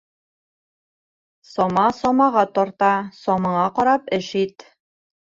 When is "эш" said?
4.19-4.31